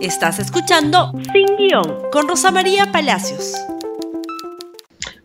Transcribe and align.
Estás 0.00 0.38
escuchando 0.38 1.10
Sin 1.32 1.56
Guión 1.56 2.08
con 2.12 2.28
Rosa 2.28 2.52
María 2.52 2.92
Palacios. 2.92 3.54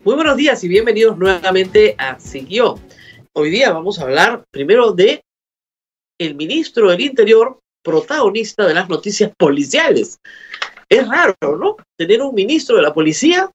Muy 0.03 0.15
buenos 0.15 0.35
días 0.35 0.63
y 0.63 0.67
bienvenidos 0.67 1.15
nuevamente 1.15 1.93
a 1.99 2.19
Sin 2.19 2.47
Guión. 2.47 2.81
Hoy 3.33 3.51
día 3.51 3.71
vamos 3.71 3.99
a 3.99 4.03
hablar 4.03 4.45
primero 4.49 4.91
de 4.91 5.23
el 6.19 6.33
ministro 6.33 6.89
del 6.89 7.01
Interior, 7.01 7.59
protagonista 7.83 8.65
de 8.65 8.73
las 8.73 8.89
noticias 8.89 9.31
policiales. 9.37 10.17
Es 10.89 11.07
raro, 11.07 11.35
¿no? 11.41 11.77
Tener 11.95 12.23
un 12.23 12.33
ministro 12.33 12.77
de 12.77 12.81
la 12.81 12.95
policía 12.95 13.51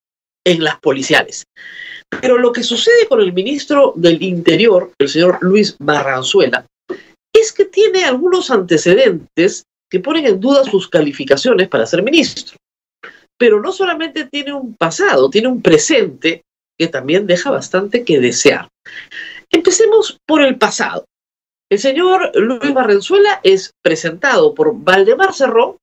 en 0.46 0.62
las 0.62 0.78
policiales. 0.78 1.46
Pero 2.20 2.38
lo 2.38 2.52
que 2.52 2.62
sucede 2.62 3.08
con 3.08 3.20
el 3.20 3.32
ministro 3.32 3.92
del 3.96 4.22
Interior, 4.22 4.92
el 4.96 5.08
señor 5.08 5.38
Luis 5.40 5.74
Barranzuela, 5.80 6.64
es 7.32 7.52
que 7.52 7.64
tiene 7.64 8.04
algunos 8.04 8.52
antecedentes 8.52 9.64
que 9.90 10.00
ponen 10.00 10.26
en 10.26 10.40
duda 10.40 10.64
sus 10.64 10.88
calificaciones 10.88 11.68
para 11.68 11.86
ser 11.86 12.02
ministro. 12.02 12.56
Pero 13.36 13.60
no 13.60 13.72
solamente 13.72 14.24
tiene 14.26 14.52
un 14.52 14.74
pasado, 14.74 15.30
tiene 15.30 15.48
un 15.48 15.62
presente 15.62 16.42
que 16.76 16.88
también 16.88 17.26
deja 17.26 17.50
bastante 17.50 18.04
que 18.04 18.20
desear. 18.20 18.68
Empecemos 19.50 20.18
por 20.26 20.42
el 20.42 20.58
pasado. 20.58 21.04
El 21.70 21.78
señor 21.78 22.32
Luis 22.34 22.72
Barrenzuela 22.72 23.40
es 23.42 23.72
presentado 23.82 24.54
por 24.54 24.74
Valdemar 24.74 25.34
Cerrón 25.34 25.76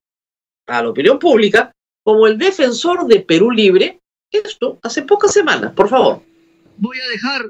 a 0.68 0.82
la 0.82 0.90
opinión 0.90 1.20
pública 1.20 1.72
como 2.04 2.28
el 2.28 2.38
defensor 2.38 3.08
de 3.08 3.20
Perú 3.20 3.52
Libre. 3.52 4.00
Esto 4.32 4.80
hace 4.82 5.04
pocas 5.04 5.32
semanas, 5.32 5.74
por 5.74 5.90
favor. 5.90 6.22
Voy 6.78 6.98
a 7.00 7.10
dejar 7.10 7.46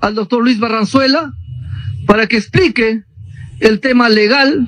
al 0.00 0.14
doctor 0.14 0.42
Luis 0.42 0.58
Barranzuela 0.58 1.32
para 2.06 2.26
que 2.26 2.36
explique 2.36 3.04
el 3.60 3.80
tema 3.80 4.08
legal 4.08 4.66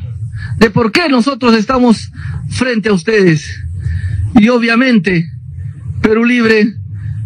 de 0.60 0.70
por 0.70 0.92
qué 0.92 1.08
nosotros 1.08 1.56
estamos 1.56 2.12
frente 2.50 2.90
a 2.90 2.92
ustedes. 2.92 3.58
Y 4.38 4.48
obviamente, 4.50 5.26
Perú 6.02 6.24
Libre 6.24 6.74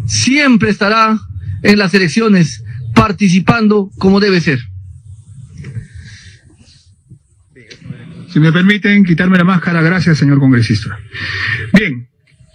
siempre 0.07 0.69
estará 0.71 1.19
en 1.61 1.77
las 1.77 1.93
elecciones 1.93 2.63
participando 2.95 3.91
como 3.99 4.19
debe 4.19 4.39
ser. 4.39 4.59
Si 8.29 8.39
me 8.39 8.51
permiten 8.51 9.03
quitarme 9.03 9.37
la 9.37 9.43
máscara, 9.43 9.81
gracias, 9.81 10.17
señor 10.17 10.39
congresista. 10.39 10.97
Bien, 11.73 12.07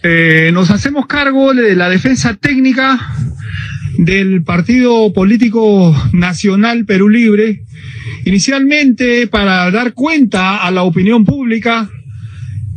eh, 0.03 0.51
nos 0.53 0.71
hacemos 0.71 1.07
cargo 1.07 1.53
de 1.53 1.77
la 1.77 1.89
defensa 1.91 2.35
técnica 2.35 2.99
del 4.05 4.43
Partido 4.43 5.13
Político 5.13 5.95
Nacional 6.15 6.87
Perú 6.87 7.11
Libre, 7.11 7.65
inicialmente 8.25 9.27
para 9.27 9.71
dar 9.71 9.93
cuenta 9.93 10.65
a 10.65 10.71
la 10.71 10.85
opinión 10.85 11.27
pública 11.27 11.91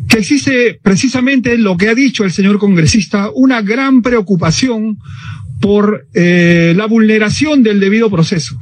que 0.09 0.17
existe 0.17 0.79
precisamente 0.83 1.57
lo 1.57 1.77
que 1.77 1.87
ha 1.87 1.95
dicho 1.95 2.25
el 2.25 2.33
señor 2.33 2.59
congresista, 2.59 3.31
una 3.33 3.61
gran 3.61 4.01
preocupación 4.01 4.97
por 5.61 6.07
eh, 6.13 6.73
la 6.75 6.87
vulneración 6.87 7.63
del 7.63 7.79
debido 7.79 8.11
proceso. 8.11 8.55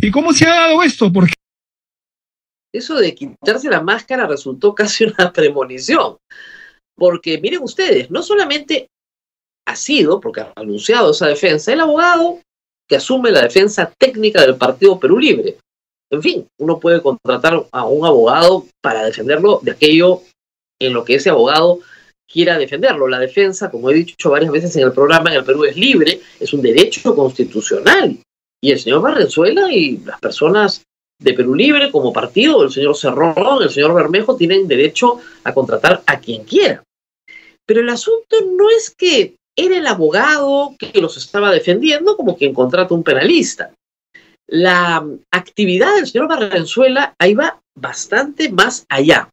¿Y 0.00 0.10
cómo 0.10 0.32
se 0.32 0.46
ha 0.46 0.54
dado 0.54 0.82
esto? 0.82 1.12
Porque 1.12 1.34
eso 2.74 2.96
de 2.96 3.14
quitarse 3.14 3.70
la 3.70 3.82
máscara 3.82 4.26
resultó 4.26 4.74
casi 4.74 5.04
una 5.04 5.32
premonición. 5.32 6.16
Porque 6.96 7.40
miren 7.40 7.62
ustedes, 7.62 8.10
no 8.10 8.22
solamente 8.22 8.88
ha 9.66 9.76
sido, 9.76 10.20
porque 10.20 10.40
ha 10.40 10.52
anunciado 10.56 11.10
esa 11.10 11.28
defensa, 11.28 11.72
el 11.72 11.80
abogado 11.80 12.40
que 12.88 12.96
asume 12.96 13.30
la 13.30 13.42
defensa 13.42 13.92
técnica 13.98 14.40
del 14.42 14.56
Partido 14.56 14.98
Perú 14.98 15.18
Libre. 15.18 15.56
En 16.10 16.22
fin, 16.22 16.46
uno 16.60 16.78
puede 16.78 17.00
contratar 17.00 17.66
a 17.70 17.84
un 17.86 18.04
abogado 18.04 18.66
para 18.82 19.04
defenderlo 19.04 19.60
de 19.62 19.70
aquello 19.70 20.20
en 20.78 20.92
lo 20.92 21.04
que 21.04 21.14
ese 21.14 21.30
abogado 21.30 21.78
quiera 22.30 22.58
defenderlo. 22.58 23.08
La 23.08 23.18
defensa, 23.18 23.70
como 23.70 23.90
he 23.90 23.94
dicho 23.94 24.30
varias 24.30 24.52
veces 24.52 24.76
en 24.76 24.82
el 24.82 24.92
programa, 24.92 25.30
en 25.30 25.38
el 25.38 25.44
Perú 25.44 25.64
es 25.64 25.76
libre, 25.76 26.20
es 26.38 26.52
un 26.52 26.60
derecho 26.60 27.14
constitucional. 27.14 28.18
Y 28.62 28.70
el 28.72 28.78
señor 28.78 29.00
Barrenzuela 29.00 29.72
y 29.72 29.98
las 29.98 30.20
personas 30.20 30.82
de 31.18 31.34
Perú 31.34 31.54
Libre 31.54 31.90
como 31.90 32.12
partido, 32.12 32.62
el 32.62 32.70
señor 32.70 32.96
Cerrón, 32.96 33.62
el 33.62 33.70
señor 33.70 33.94
Bermejo, 33.94 34.36
tienen 34.36 34.68
derecho 34.68 35.18
a 35.44 35.54
contratar 35.54 36.02
a 36.06 36.18
quien 36.20 36.44
quiera. 36.44 36.82
Pero 37.66 37.80
el 37.80 37.88
asunto 37.88 38.36
no 38.56 38.70
es 38.70 38.90
que 38.90 39.36
era 39.56 39.76
el 39.76 39.86
abogado 39.86 40.74
que 40.78 41.00
los 41.00 41.16
estaba 41.16 41.50
defendiendo 41.50 42.16
como 42.16 42.36
quien 42.36 42.54
contrata 42.54 42.94
un 42.94 43.02
penalista. 43.02 43.70
La 44.46 45.04
actividad 45.30 45.94
del 45.94 46.06
señor 46.06 46.28
Barrenzuela 46.28 47.14
ahí 47.18 47.34
va 47.34 47.60
bastante 47.74 48.50
más 48.50 48.84
allá. 48.88 49.28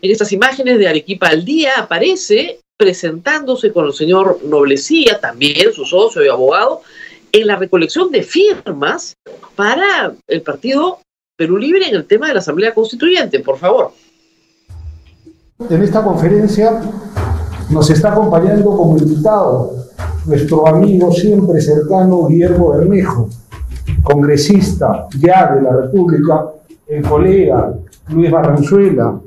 En 0.00 0.10
estas 0.10 0.32
imágenes 0.32 0.78
de 0.78 0.88
Arequipa 0.88 1.28
al 1.28 1.44
día 1.44 1.72
aparece 1.78 2.60
presentándose 2.76 3.72
con 3.72 3.86
el 3.86 3.94
señor 3.94 4.40
Noblecía, 4.44 5.18
también 5.20 5.72
su 5.72 5.84
socio 5.84 6.24
y 6.24 6.28
abogado, 6.28 6.82
en 7.32 7.46
la 7.46 7.56
recolección 7.56 8.10
de 8.10 8.22
firmas 8.22 9.14
para 9.54 10.14
el 10.26 10.42
partido 10.42 11.00
Perú 11.36 11.58
Libre 11.58 11.88
en 11.88 11.94
el 11.94 12.06
tema 12.06 12.28
de 12.28 12.34
la 12.34 12.40
Asamblea 12.40 12.74
Constituyente. 12.74 13.40
Por 13.40 13.58
favor. 13.58 13.92
En 15.70 15.82
esta 15.82 16.02
conferencia 16.02 16.82
nos 17.70 17.90
está 17.90 18.12
acompañando 18.12 18.76
como 18.76 18.96
invitado 18.96 19.72
nuestro 20.26 20.66
amigo 20.66 21.10
siempre 21.12 21.60
cercano 21.60 22.26
Guillermo 22.26 22.70
Bermejo, 22.70 23.28
congresista 24.02 25.06
ya 25.18 25.54
de 25.54 25.62
la 25.62 25.72
República, 25.76 26.46
el 26.86 27.02
colega 27.02 27.74
Luis 28.08 28.30
Barranzuela. 28.30 29.18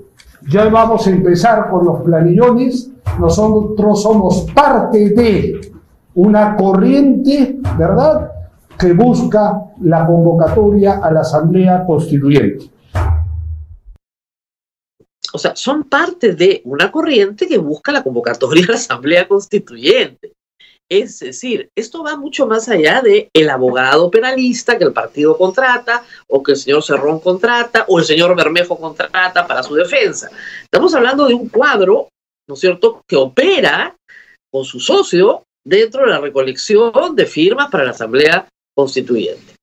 Ya 0.49 0.69
vamos 0.69 1.05
a 1.05 1.09
empezar 1.09 1.69
con 1.69 1.85
los 1.85 2.01
planillones. 2.01 2.89
Nosotros 3.19 4.01
somos 4.01 4.47
parte 4.53 5.09
de 5.09 5.59
una 6.15 6.55
corriente, 6.55 7.59
¿verdad?, 7.77 8.31
que 8.77 8.93
busca 8.93 9.61
la 9.81 10.05
convocatoria 10.07 10.99
a 11.03 11.11
la 11.11 11.21
Asamblea 11.21 11.85
Constituyente 11.85 12.78
o 15.33 15.37
sea, 15.37 15.55
son 15.55 15.83
parte 15.83 16.33
de 16.33 16.61
una 16.65 16.91
corriente 16.91 17.47
que 17.47 17.57
busca 17.57 17.91
la 17.91 18.03
convocatoria 18.03 18.65
a 18.65 18.71
la 18.71 18.77
Asamblea 18.77 19.27
Constituyente. 19.27 20.33
Es 20.91 21.19
decir, 21.19 21.69
esto 21.75 22.03
va 22.03 22.15
mucho 22.15 22.47
más 22.47 22.67
allá 22.67 23.01
de 23.01 23.29
el 23.33 23.49
abogado 23.51 24.09
penalista 24.09 24.77
que 24.77 24.85
el 24.85 24.93
partido 24.93 25.37
contrata, 25.37 26.03
o 26.27 26.41
que 26.41 26.53
el 26.53 26.57
señor 26.57 26.83
Cerrón 26.83 27.19
contrata, 27.19 27.85
o 27.87 27.99
el 27.99 28.05
señor 28.05 28.35
Bermejo 28.35 28.79
contrata 28.79 29.45
para 29.45 29.61
su 29.61 29.75
defensa. 29.75 30.31
Estamos 30.63 30.95
hablando 30.95 31.27
de 31.27 31.35
un 31.35 31.47
cuadro, 31.47 32.09
¿no 32.47 32.55
es 32.55 32.59
cierto?, 32.59 33.03
que 33.07 33.15
opera 33.15 33.95
con 34.51 34.65
su 34.65 34.79
socio 34.79 35.43
dentro 35.63 36.01
de 36.01 36.07
la 36.07 36.19
recolección 36.19 37.15
de 37.15 37.27
firmas 37.27 37.69
para 37.69 37.83
la 37.83 37.91
Asamblea 37.91 38.47
Constituyente. 38.75 39.53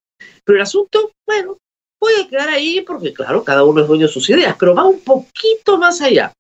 Pero 0.45 0.59
el 0.59 0.63
asunto, 0.63 1.11
bueno, 1.27 1.59
Puede 2.07 2.29
quedar 2.29 2.51
ahí 2.51 2.83
porque, 2.83 3.13
claro, 3.13 3.43
cada 3.43 3.65
uno 3.65 3.81
es 3.81 3.89
dueño 3.89 4.07
de 4.07 4.13
sus 4.13 4.31
ideas, 4.31 4.55
pero 4.57 4.77
va 4.77 4.85
un 4.85 5.01
poquito 5.01 5.77
más 5.77 6.01
allá. 6.01 6.33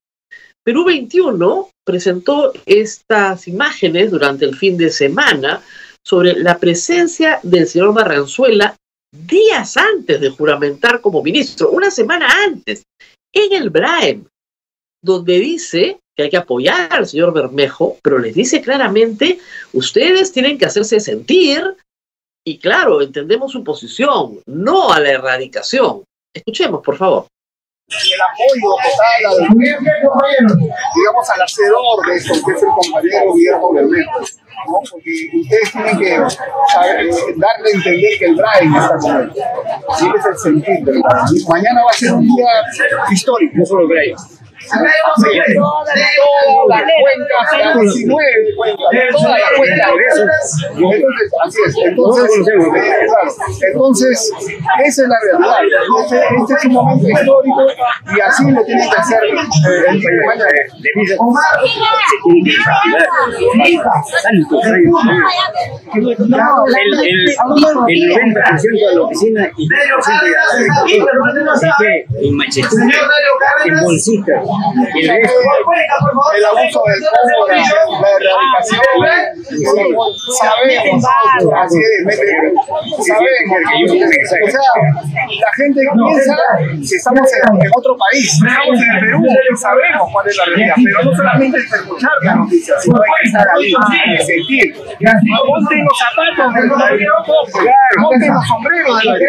Perú 0.64 0.84
21 0.84 1.70
presentó 1.84 2.52
estas 2.66 3.48
imágenes 3.48 4.12
durante 4.12 4.44
el 4.44 4.54
fin 4.54 4.76
de 4.76 4.90
semana 4.90 5.60
sobre 6.06 6.34
la 6.34 6.56
presencia 6.58 7.40
del 7.42 7.66
señor 7.66 7.92
Barranzuela 7.92 8.76
días 9.12 9.76
antes 9.76 10.20
de 10.20 10.30
juramentar 10.30 11.00
como 11.00 11.20
ministro, 11.20 11.70
una 11.70 11.90
semana 11.90 12.28
antes, 12.44 12.84
en 13.34 13.52
el 13.52 13.70
BRAEM, 13.70 14.24
donde 15.02 15.40
dice 15.40 15.98
que 16.16 16.22
hay 16.22 16.30
que 16.30 16.36
apoyar 16.36 16.92
al 16.92 17.08
señor 17.08 17.32
Bermejo, 17.32 17.98
pero 18.04 18.20
les 18.20 18.36
dice 18.36 18.62
claramente, 18.62 19.40
ustedes 19.72 20.30
tienen 20.30 20.58
que 20.58 20.66
hacerse 20.66 21.00
sentir, 21.00 21.76
y 22.48 22.60
claro, 22.60 23.02
entendemos 23.02 23.50
su 23.50 23.64
posición, 23.64 24.40
no 24.46 24.92
a 24.92 25.00
la 25.00 25.10
erradicación. 25.10 26.04
Escuchemos, 26.32 26.80
por 26.80 26.96
favor. 26.96 27.26
El 27.88 28.20
apoyo 28.20 28.70
total 28.84 29.26
al, 29.26 30.56
digamos, 30.56 31.30
al 31.30 31.42
hacedor 31.42 32.06
de 32.06 32.14
esto, 32.14 32.34
que 32.46 32.52
es 32.52 32.62
el 32.62 32.68
compañero 32.68 33.34
Guillermo 33.34 33.72
Bermejo. 33.72 34.20
¿no? 34.20 34.80
Porque 34.88 35.10
ustedes 35.40 35.72
tienen 35.72 35.98
que 35.98 36.16
saber, 36.72 37.10
darle 37.36 37.68
a 37.68 37.74
entender 37.74 38.18
que 38.18 38.24
el 38.26 38.36
drive 38.36 38.78
está 38.78 38.98
con 38.98 39.16
él. 39.22 39.32
Y 39.34 40.16
ese 40.16 40.16
es 40.16 40.26
el 40.26 40.38
sentido 40.38 40.92
del 40.92 41.02
Mañana 41.48 41.82
va 41.82 41.90
a 41.90 41.94
ser 41.94 42.12
un 42.12 42.22
día 42.22 42.46
histórico, 43.10 43.54
no 43.56 43.66
solo 43.66 43.82
el 43.82 44.16
drive 44.70 45.54
todas 45.54 46.68
las 46.68 46.90
cuencas, 47.02 47.44
19 47.80 48.24
cuencas, 48.56 48.88
todas 49.12 49.38
las 49.38 49.50
cuencas. 49.56 49.86
Entonces, 53.72 54.32
esa 54.84 55.02
es 55.02 55.08
la 55.08 55.16
verdad. 55.24 55.56
Este, 56.02 56.16
este, 56.16 56.54
es 56.54 56.64
un 56.66 56.72
momento 56.72 57.08
histórico 57.08 57.66
y 58.16 58.20
así 58.20 58.50
lo 58.50 58.64
tiene 58.64 58.88
que 58.88 58.96
hacer 58.96 59.20
el 59.24 59.36
el, 67.06 67.30
el 67.30 68.16
90% 68.16 68.88
de 68.88 68.94
la 68.94 69.02
oficina 69.02 69.50
y 69.56 69.64
el 69.64 69.68
10% 69.68 70.22
de 70.22 71.44
la 71.44 71.54
es 71.54 71.60
que 71.78 71.92
en 72.18 72.34
en 73.64 73.78
El, 74.94 75.10
el 75.10 76.44
abuso 76.44 76.82
del 76.86 77.00
la 77.06 78.08
erradicación, 78.16 78.82
sabemos, 80.38 81.04
así 81.64 81.78
es, 81.78 82.16
saben 83.06 83.42
que, 83.46 83.56
o 84.36 84.50
sea, 84.50 84.70
la 85.40 85.52
gente 85.56 85.80
piensa 85.80 86.36
que 86.76 86.96
estamos 86.96 87.28
en, 87.32 87.70
otro 87.76 87.96
país, 87.96 88.32
estamos 88.32 88.80
en 88.80 88.90
el 88.94 89.00
Perú, 89.00 89.22
sabemos 89.60 90.08
cuál 90.12 90.28
es 90.28 90.36
la 90.36 90.44
realidad, 90.44 90.74
pero 90.76 91.02
no 91.04 91.16
solamente 91.16 91.58
es 91.58 91.72
escuchar 91.72 92.10
las 92.22 92.36
noticias, 92.36 92.82
sino 92.82 92.96
hay 92.96 93.02
que 93.22 93.28
estar 93.28 93.46
ahí, 93.56 93.72
hay 93.90 94.16
que 94.16 94.24
sentir. 94.24 94.74
Ponte 95.46 95.76
los 95.76 95.98
zapatos 95.98 96.54
del 96.54 96.68
ponte 97.96 98.28
los 98.28 98.46
sombreros 98.46 99.02
del 99.02 99.26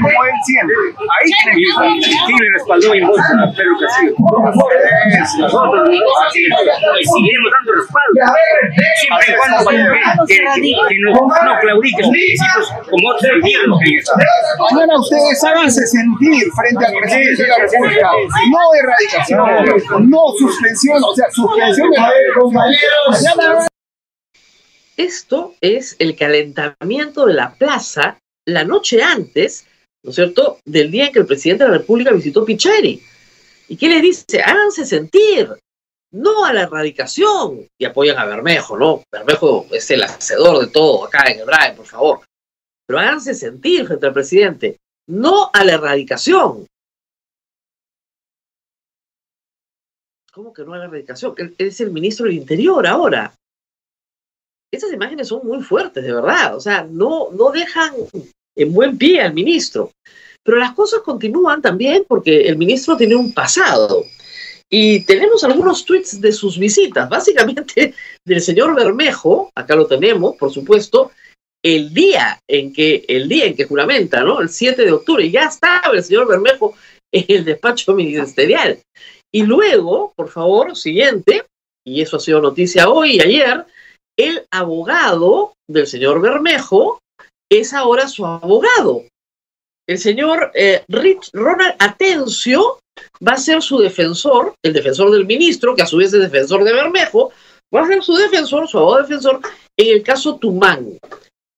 como 0.00 0.24
él 0.24 0.32
siente. 0.44 0.72
Ahí 0.98 1.30
tiene 1.42 1.52
que 1.56 1.68
estar. 1.68 1.88
Tigre 2.26 2.48
respaldó 2.54 2.94
en 2.94 3.06
bolsa 3.06 3.32
a 3.32 3.52
Pedro 3.52 3.74
Castillo. 3.80 4.14
Nosotros 5.38 5.88
seguiremos 5.88 7.50
dando 7.52 7.72
respaldo. 7.74 8.18
Siempre 8.96 9.26
y 9.28 9.36
cuando 9.36 9.58
que, 10.26 10.96
no, 11.04 11.12
no 11.14 11.60
claudiquen 11.60 12.12
requisitos 12.12 12.66
como 12.90 13.08
otros. 13.10 13.32
Mañana 14.72 14.98
ustedes 14.98 15.44
háganse 15.44 15.86
sentir 15.86 16.44
frente 16.56 16.84
al 16.86 16.92
presidente 17.00 17.42
de 17.42 17.48
la 17.48 17.58
República. 17.58 18.10
No 18.50 18.58
erradicación, 18.80 20.10
no 20.10 20.20
suspensión, 20.38 21.02
o 21.02 21.14
sea, 21.14 21.30
suspensión 21.30 21.90
de 21.90 21.98
la 21.98 23.68
Esto 24.96 25.54
es 25.60 25.96
el 25.98 26.16
calentamiento 26.16 27.26
de 27.26 27.34
la 27.34 27.54
plaza 27.54 28.18
la 28.48 28.64
noche 28.64 29.02
antes, 29.02 29.66
¿no 30.02 30.10
es 30.10 30.16
cierto?, 30.16 30.58
del 30.64 30.90
día 30.90 31.06
en 31.06 31.12
que 31.12 31.18
el 31.20 31.26
presidente 31.26 31.64
de 31.64 31.70
la 31.70 31.78
República 31.78 32.12
visitó 32.12 32.44
Picheri. 32.44 33.02
¿Y 33.68 33.76
qué 33.76 33.88
les 33.88 34.02
dice? 34.02 34.42
Háganse 34.42 34.86
sentir, 34.86 35.50
no 36.12 36.44
a 36.44 36.52
la 36.52 36.62
erradicación. 36.62 37.68
Y 37.78 37.84
apoyan 37.84 38.18
a 38.18 38.24
Bermejo, 38.24 38.78
¿no? 38.78 39.02
Bermejo 39.12 39.66
es 39.70 39.90
el 39.90 40.02
hacedor 40.02 40.64
de 40.64 40.72
todo 40.72 41.04
acá 41.04 41.30
en 41.30 41.40
el 41.40 41.46
BRAE, 41.46 41.74
por 41.74 41.86
favor. 41.86 42.20
Pero 42.86 42.98
háganse 42.98 43.34
sentir 43.34 43.86
frente 43.86 44.06
al 44.06 44.14
presidente, 44.14 44.78
no 45.08 45.50
a 45.52 45.64
la 45.64 45.74
erradicación. 45.74 46.66
¿Cómo 50.32 50.52
que 50.52 50.64
no 50.64 50.72
a 50.72 50.78
la 50.78 50.84
erradicación? 50.86 51.34
Es 51.58 51.80
el 51.80 51.90
ministro 51.90 52.24
del 52.24 52.36
Interior 52.36 52.86
ahora. 52.86 53.34
Esas 54.72 54.92
imágenes 54.92 55.28
son 55.28 55.46
muy 55.46 55.62
fuertes, 55.62 56.04
de 56.04 56.12
verdad. 56.12 56.56
O 56.56 56.60
sea, 56.60 56.84
no, 56.84 57.30
no 57.32 57.50
dejan 57.50 57.94
en 58.56 58.72
buen 58.72 58.96
pie 58.96 59.20
al 59.20 59.34
ministro. 59.34 59.90
Pero 60.48 60.60
las 60.60 60.72
cosas 60.72 61.02
continúan 61.02 61.60
también 61.60 62.06
porque 62.08 62.48
el 62.48 62.56
ministro 62.56 62.96
tiene 62.96 63.14
un 63.14 63.34
pasado. 63.34 64.06
Y 64.70 65.00
tenemos 65.04 65.44
algunos 65.44 65.84
tweets 65.84 66.22
de 66.22 66.32
sus 66.32 66.58
visitas, 66.58 67.06
básicamente 67.06 67.92
del 68.24 68.40
señor 68.40 68.74
Bermejo, 68.74 69.50
acá 69.54 69.76
lo 69.76 69.86
tenemos, 69.86 70.36
por 70.36 70.50
supuesto, 70.50 71.10
el 71.62 71.92
día 71.92 72.40
en 72.48 72.72
que, 72.72 73.04
el 73.08 73.28
día 73.28 73.44
en 73.44 73.56
que 73.56 73.66
juramenta, 73.66 74.22
¿no? 74.22 74.40
El 74.40 74.48
7 74.48 74.86
de 74.86 74.92
octubre, 74.92 75.30
ya 75.30 75.48
estaba 75.48 75.94
el 75.94 76.02
señor 76.02 76.26
Bermejo 76.26 76.74
en 77.12 77.26
el 77.28 77.44
despacho 77.44 77.92
ministerial. 77.92 78.80
Y 79.30 79.42
luego, 79.42 80.14
por 80.16 80.30
favor, 80.30 80.74
siguiente, 80.78 81.44
y 81.86 82.00
eso 82.00 82.16
ha 82.16 82.20
sido 82.20 82.40
noticia 82.40 82.88
hoy 82.88 83.16
y 83.16 83.20
ayer, 83.20 83.66
el 84.18 84.46
abogado 84.50 85.52
del 85.68 85.86
señor 85.86 86.22
Bermejo 86.22 87.00
es 87.52 87.74
ahora 87.74 88.08
su 88.08 88.24
abogado. 88.24 89.04
El 89.88 89.98
señor 89.98 90.50
eh, 90.54 90.82
Rich, 90.88 91.30
Ronald 91.32 91.74
Atencio 91.78 92.78
va 93.26 93.32
a 93.32 93.38
ser 93.38 93.62
su 93.62 93.78
defensor, 93.78 94.52
el 94.62 94.74
defensor 94.74 95.10
del 95.10 95.24
ministro, 95.24 95.74
que 95.74 95.80
a 95.80 95.86
su 95.86 95.96
vez 95.96 96.12
es 96.12 96.20
defensor 96.20 96.62
de 96.62 96.74
Bermejo, 96.74 97.32
va 97.74 97.82
a 97.82 97.86
ser 97.86 98.02
su 98.02 98.14
defensor, 98.14 98.68
su 98.68 98.76
abogado 98.76 99.02
defensor, 99.02 99.40
en 99.78 99.96
el 99.96 100.02
caso 100.02 100.36
Tumán. 100.36 100.98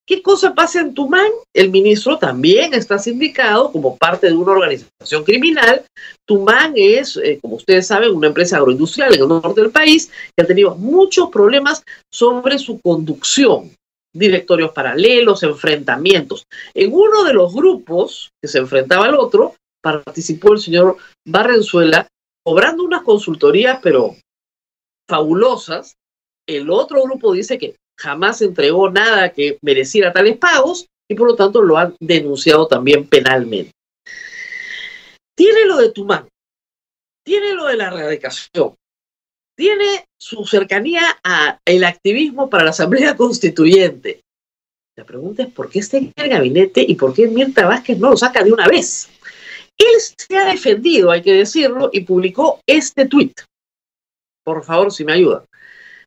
¿Qué 0.06 0.22
cosa 0.22 0.54
pasa 0.54 0.80
en 0.80 0.94
Tumán? 0.94 1.30
El 1.52 1.70
ministro 1.70 2.18
también 2.18 2.72
está 2.72 3.00
sindicado 3.00 3.72
como 3.72 3.96
parte 3.96 4.28
de 4.28 4.34
una 4.34 4.52
organización 4.52 5.24
criminal. 5.24 5.84
Tumán 6.24 6.74
es, 6.76 7.16
eh, 7.16 7.40
como 7.42 7.56
ustedes 7.56 7.88
saben, 7.88 8.14
una 8.14 8.28
empresa 8.28 8.58
agroindustrial 8.58 9.12
en 9.12 9.22
el 9.22 9.28
norte 9.28 9.60
del 9.60 9.70
país 9.72 10.08
que 10.36 10.44
ha 10.44 10.46
tenido 10.46 10.76
muchos 10.76 11.30
problemas 11.30 11.82
sobre 12.12 12.60
su 12.60 12.80
conducción 12.80 13.72
directorios 14.14 14.72
paralelos, 14.72 15.42
enfrentamientos. 15.42 16.44
En 16.74 16.92
uno 16.92 17.24
de 17.24 17.34
los 17.34 17.54
grupos 17.54 18.30
que 18.42 18.48
se 18.48 18.58
enfrentaba 18.58 19.06
al 19.06 19.14
otro, 19.14 19.54
participó 19.82 20.52
el 20.52 20.60
señor 20.60 20.96
Barrenzuela, 21.26 22.08
cobrando 22.44 22.84
unas 22.84 23.02
consultorías, 23.02 23.80
pero 23.82 24.16
fabulosas. 25.08 25.94
El 26.48 26.70
otro 26.70 27.02
grupo 27.02 27.32
dice 27.32 27.58
que 27.58 27.76
jamás 27.98 28.42
entregó 28.42 28.90
nada 28.90 29.32
que 29.32 29.58
mereciera 29.62 30.12
tales 30.12 30.38
pagos 30.38 30.86
y 31.08 31.14
por 31.14 31.28
lo 31.28 31.36
tanto 31.36 31.62
lo 31.62 31.76
han 31.76 31.94
denunciado 32.00 32.66
también 32.66 33.06
penalmente. 33.06 33.72
Tiene 35.36 35.64
lo 35.64 35.76
de 35.76 35.90
Tumán, 35.90 36.28
tiene 37.24 37.54
lo 37.54 37.66
de 37.66 37.76
la 37.76 37.86
erradicación, 37.88 38.74
tiene 39.60 40.06
su 40.18 40.46
cercanía 40.46 41.02
al 41.22 41.84
activismo 41.84 42.48
para 42.48 42.64
la 42.64 42.70
Asamblea 42.70 43.14
Constituyente. 43.14 44.22
La 44.96 45.04
pregunta 45.04 45.42
es 45.42 45.52
por 45.52 45.68
qué 45.68 45.80
está 45.80 45.98
en 45.98 46.10
el 46.16 46.30
gabinete 46.30 46.82
y 46.88 46.94
por 46.94 47.12
qué 47.12 47.28
Mirta 47.28 47.66
Vázquez 47.66 47.98
no 47.98 48.08
lo 48.08 48.16
saca 48.16 48.42
de 48.42 48.54
una 48.54 48.66
vez. 48.66 49.10
Él 49.76 50.00
se 50.00 50.34
ha 50.38 50.46
defendido, 50.46 51.10
hay 51.10 51.20
que 51.20 51.34
decirlo, 51.34 51.90
y 51.92 52.00
publicó 52.00 52.60
este 52.66 53.04
tuit. 53.04 53.38
Por 54.42 54.64
favor, 54.64 54.90
si 54.90 55.04
me 55.04 55.12
ayudan. 55.12 55.44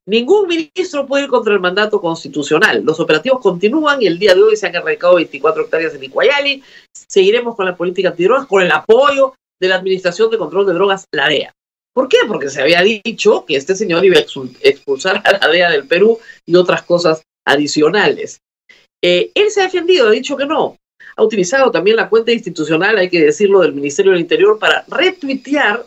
Ningún 0.07 0.47
ministro 0.47 1.05
puede 1.05 1.25
ir 1.25 1.29
contra 1.29 1.53
el 1.53 1.59
mandato 1.59 2.01
constitucional. 2.01 2.81
Los 2.83 2.99
operativos 2.99 3.39
continúan 3.39 4.01
y 4.01 4.07
el 4.07 4.17
día 4.17 4.33
de 4.33 4.41
hoy 4.41 4.57
se 4.57 4.65
han 4.65 4.75
erradicado 4.75 5.15
24 5.15 5.61
hectáreas 5.61 5.93
en 5.93 6.05
Iguayali. 6.05 6.63
Seguiremos 6.91 7.55
con 7.55 7.67
la 7.67 7.75
política 7.75 8.09
antidrogas 8.09 8.47
con 8.47 8.63
el 8.63 8.71
apoyo 8.71 9.35
de 9.61 9.67
la 9.67 9.75
Administración 9.75 10.31
de 10.31 10.39
Control 10.39 10.65
de 10.65 10.73
Drogas, 10.73 11.05
la 11.11 11.29
DEA. 11.29 11.53
¿Por 11.93 12.07
qué? 12.09 12.17
Porque 12.27 12.49
se 12.49 12.61
había 12.61 12.81
dicho 12.81 13.45
que 13.45 13.55
este 13.55 13.75
señor 13.75 14.03
iba 14.03 14.17
a 14.17 14.21
expulsar 14.61 15.21
a 15.23 15.37
la 15.37 15.47
DEA 15.47 15.71
del 15.71 15.87
Perú 15.87 16.19
y 16.45 16.55
otras 16.55 16.81
cosas 16.83 17.23
adicionales. 17.45 18.39
Eh, 19.03 19.31
él 19.35 19.51
se 19.51 19.61
ha 19.61 19.65
defendido, 19.65 20.07
ha 20.07 20.11
dicho 20.11 20.35
que 20.35 20.45
no. 20.45 20.77
Ha 21.15 21.23
utilizado 21.23 21.69
también 21.69 21.97
la 21.97 22.09
cuenta 22.09 22.31
institucional, 22.31 22.97
hay 22.97 23.09
que 23.09 23.21
decirlo, 23.21 23.61
del 23.61 23.73
Ministerio 23.73 24.11
del 24.11 24.21
Interior 24.21 24.57
para 24.57 24.83
retuitear 24.87 25.85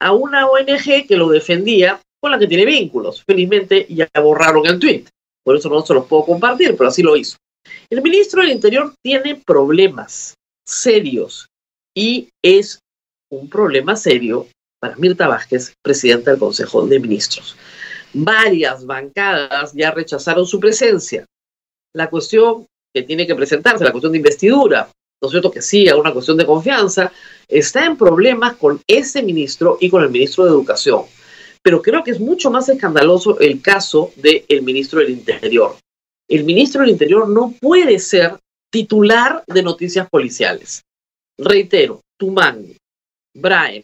a 0.00 0.12
una 0.12 0.46
ONG 0.46 1.06
que 1.06 1.16
lo 1.16 1.30
defendía, 1.30 2.00
con 2.20 2.32
la 2.32 2.38
que 2.38 2.46
tiene 2.46 2.66
vínculos. 2.66 3.22
Felizmente 3.24 3.86
ya 3.88 4.08
borraron 4.20 4.66
el 4.66 4.78
tweet, 4.78 5.04
por 5.44 5.56
eso 5.56 5.70
no 5.70 5.80
se 5.86 5.94
los 5.94 6.06
puedo 6.06 6.26
compartir, 6.26 6.76
pero 6.76 6.88
así 6.88 7.02
lo 7.02 7.16
hizo. 7.16 7.36
El 7.88 8.02
ministro 8.02 8.42
del 8.42 8.52
Interior 8.52 8.92
tiene 9.02 9.36
problemas 9.36 10.34
serios 10.66 11.46
y 11.96 12.28
es 12.42 12.80
un 13.30 13.48
problema 13.48 13.96
serio 13.96 14.46
para 14.80 14.96
Mirta 14.96 15.26
Vázquez, 15.28 15.74
presidenta 15.82 16.30
del 16.30 16.40
Consejo 16.40 16.86
de 16.86 17.00
Ministros. 17.00 17.56
Varias 18.12 18.84
bancadas 18.86 19.72
ya 19.72 19.90
rechazaron 19.90 20.46
su 20.46 20.60
presencia. 20.60 21.24
La 21.94 22.08
cuestión 22.08 22.66
que 22.94 23.02
tiene 23.02 23.26
que 23.26 23.34
presentarse, 23.34 23.84
la 23.84 23.92
cuestión 23.92 24.12
de 24.12 24.18
investidura, 24.18 24.88
¿no 25.20 25.28
es 25.28 25.30
cierto? 25.30 25.50
Que 25.50 25.62
sí, 25.62 25.88
una 25.90 26.12
cuestión 26.12 26.36
de 26.36 26.46
confianza, 26.46 27.12
está 27.48 27.84
en 27.84 27.96
problemas 27.96 28.56
con 28.56 28.80
ese 28.86 29.22
ministro 29.22 29.78
y 29.80 29.90
con 29.90 30.02
el 30.02 30.10
ministro 30.10 30.44
de 30.44 30.50
Educación. 30.50 31.02
Pero 31.62 31.82
creo 31.82 32.04
que 32.04 32.12
es 32.12 32.20
mucho 32.20 32.50
más 32.50 32.68
escandaloso 32.68 33.38
el 33.40 33.60
caso 33.60 34.12
del 34.16 34.62
ministro 34.62 35.00
del 35.00 35.10
Interior. 35.10 35.76
El 36.28 36.44
ministro 36.44 36.82
del 36.82 36.90
Interior 36.90 37.28
no 37.28 37.54
puede 37.60 37.98
ser 37.98 38.38
titular 38.70 39.42
de 39.46 39.62
noticias 39.62 40.08
policiales. 40.08 40.82
Reitero, 41.38 42.00
Tumán, 42.18 42.66
Brian, 43.34 43.82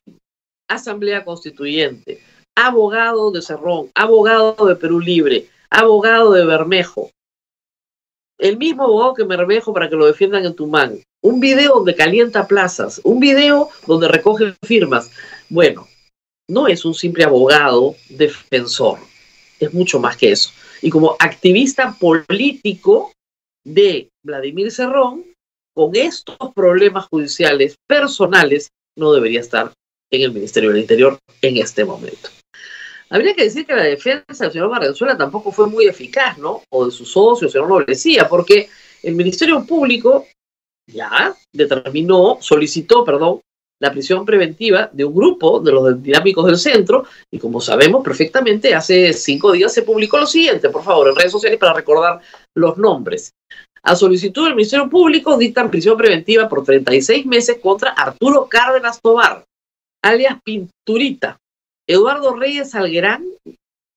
Asamblea 0.69 1.25
Constituyente, 1.25 2.23
abogado 2.57 3.31
de 3.31 3.43
Cerrón, 3.43 3.91
abogado 3.95 4.67
de 4.67 4.77
Perú 4.77 5.01
Libre, 5.01 5.49
abogado 5.71 6.33
de 6.33 6.45
Bermejo, 6.45 7.11
el 8.43 8.57
mismo 8.57 8.83
abogado 8.83 9.15
que 9.15 9.25
Bermejo 9.25 9.73
para 9.73 9.89
que 9.89 9.97
lo 9.97 10.07
defiendan 10.07 10.45
en 10.45 10.55
Tumán, 10.55 10.99
un 11.23 11.39
video 11.39 11.77
donde 11.77 11.95
calienta 11.95 12.49
plazas, 12.49 13.01
un 13.05 13.21
video 13.21 13.71
donde 13.87 14.09
recoge 14.09 14.55
firmas. 14.65 15.13
Bueno, 15.49 15.87
no 16.51 16.67
es 16.67 16.85
un 16.85 16.95
simple 16.95 17.23
abogado 17.23 17.95
defensor, 18.09 18.99
es 19.61 19.73
mucho 19.73 20.01
más 20.01 20.17
que 20.17 20.33
eso. 20.33 20.51
Y 20.83 20.91
como 20.91 21.15
activista 21.21 21.97
político 21.99 23.13
de 23.65 24.09
Vladimir 24.25 24.73
Cerrón, 24.73 25.25
con 25.75 25.95
estos 25.95 26.37
problemas 26.55 27.07
judiciales 27.07 27.77
personales, 27.89 28.69
no 28.99 29.13
debería 29.13 29.41
estar 29.41 29.73
en 30.13 30.23
el 30.23 30.33
Ministerio 30.33 30.71
del 30.71 30.81
Interior 30.81 31.19
en 31.41 31.57
este 31.57 31.85
momento. 31.85 32.29
Habría 33.11 33.35
que 33.35 33.45
decir 33.45 33.67
que 33.67 33.75
la 33.75 33.83
defensa 33.83 34.45
del 34.45 34.53
señor 34.53 34.71
Barrenzuela 34.71 35.17
tampoco 35.17 35.53
fue 35.53 35.67
muy 35.67 35.87
eficaz, 35.87 36.39
¿no? 36.39 36.63
O 36.71 36.87
de 36.87 36.91
sus 36.91 37.11
socios, 37.11 37.53
señor 37.53 37.69
Noblecía, 37.69 38.29
porque 38.29 38.69
el 39.03 39.15
Ministerio 39.15 39.67
Público 39.67 40.27
ya 40.91 41.35
determinó, 41.53 42.39
solicitó, 42.41 43.05
perdón, 43.05 43.41
la 43.81 43.91
prisión 43.91 44.25
preventiva 44.25 44.89
de 44.93 45.05
un 45.05 45.15
grupo 45.15 45.59
de 45.59 45.73
los 45.73 46.03
dinámicos 46.03 46.47
del 46.47 46.57
centro 46.57 47.05
y 47.33 47.39
como 47.39 47.61
sabemos 47.61 48.05
perfectamente, 48.05 48.75
hace 48.75 49.13
cinco 49.13 49.51
días 49.51 49.75
se 49.75 49.83
publicó 49.83 50.19
lo 50.19 50.27
siguiente, 50.27 50.71
por 50.71 50.85
favor, 50.85 51.09
en 51.09 51.17
redes 51.17 51.33
sociales 51.33 51.59
para 51.59 51.75
recordar 51.75 52.21
los 52.55 52.79
nombres. 52.79 53.33
A 53.83 53.97
solicitud 53.97 54.45
del 54.45 54.55
Ministerio 54.55 54.89
Público 54.89 55.37
dictan 55.37 55.71
prisión 55.71 55.97
preventiva 55.97 56.49
por 56.49 56.65
36 56.65 57.27
meses 57.27 57.59
contra 57.61 57.91
Arturo 57.91 58.47
Cárdenas 58.49 59.01
Tobar, 59.03 59.45
alias 60.03 60.39
Pinturita, 60.45 61.39
Eduardo 61.89 62.35
Reyes 62.35 62.75
Alguerán, 62.75 63.25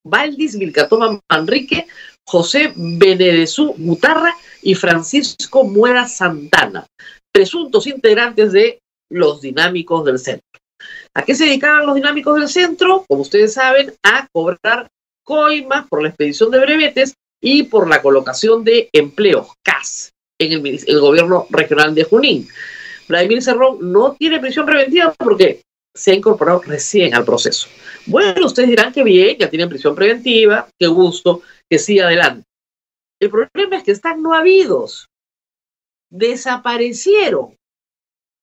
Valdis 0.05 0.57
Vilcatoma 0.57 1.19
Manrique, 1.29 1.88
José 2.27 2.74
Benedezú 2.75 3.75
Gutarra 3.77 4.35
y 4.62 4.75
Francisco 4.75 5.63
Muera 5.63 6.07
Santana, 6.07 6.85
presuntos 7.31 7.88
integrantes 7.88 8.51
de 8.51 8.79
los 9.12 9.41
dinámicos 9.41 10.05
del 10.05 10.19
centro. 10.19 10.45
¿A 11.13 11.24
qué 11.24 11.35
se 11.35 11.45
dedicaban 11.45 11.85
los 11.85 11.95
dinámicos 11.95 12.39
del 12.39 12.50
centro? 12.50 13.05
Como 13.07 13.21
ustedes 13.21 13.53
saben, 13.53 13.93
a 14.03 14.27
cobrar 14.31 14.88
coimas 15.24 15.88
por 15.88 16.01
la 16.01 16.09
expedición 16.09 16.51
de 16.51 16.59
brevetes 16.59 17.15
y 17.41 17.63
por 17.63 17.88
la 17.88 18.01
colocación 18.01 18.63
de 18.63 18.89
empleos, 18.91 19.47
CAS, 19.63 20.12
en 20.39 20.65
el, 20.65 21.00
gobierno 21.00 21.47
regional 21.50 21.95
de 21.95 22.03
Junín. 22.03 22.47
Vladimir 23.07 23.41
Cerrón 23.41 23.91
no 23.91 24.15
tiene 24.17 24.39
prisión 24.39 24.65
preventiva 24.65 25.13
porque 25.17 25.62
se 25.96 26.12
ha 26.12 26.16
incorporado 26.16 26.62
recién 26.62 27.16
al 27.16 27.25
proceso. 27.25 27.70
Bueno, 28.06 28.46
ustedes 28.46 28.70
dirán 28.70 28.92
que 28.92 29.04
bien, 29.04 29.38
ya 29.38 29.50
tienen 29.50 29.70
prisión 29.70 29.96
preventiva, 29.96 30.70
qué 30.78 30.88
gusto, 30.88 31.42
que 31.70 31.80
siga 31.80 32.06
adelante. 32.06 32.44
El 33.22 33.30
problema 33.32 33.78
es 33.78 33.84
que 33.84 33.92
están 33.92 34.22
no 34.22 34.34
habidos. 34.34 35.08
Desaparecieron. 36.12 37.56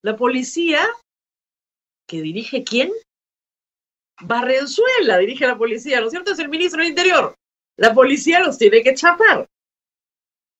La 0.02 0.16
policía, 0.16 0.80
que 2.08 2.22
dirige 2.22 2.64
quién? 2.64 2.90
Barrenzuela 4.22 5.18
dirige 5.18 5.46
la 5.46 5.58
policía, 5.58 6.00
¿no 6.00 6.06
es 6.06 6.12
cierto? 6.12 6.32
Es 6.32 6.38
el 6.38 6.48
ministro 6.48 6.80
del 6.80 6.90
Interior. 6.90 7.34
La 7.78 7.94
policía 7.94 8.40
los 8.40 8.58
tiene 8.58 8.82
que 8.82 8.94
chapar. 8.94 9.46